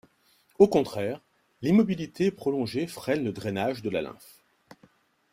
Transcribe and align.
Au 0.57 0.67
contraire, 0.67 1.21
l'immobilité 1.61 2.31
prolongée 2.31 2.87
freine 2.87 3.23
le 3.23 3.31
drainage 3.31 3.83
de 3.83 3.91
la 3.91 4.01
lymphe. 4.01 4.41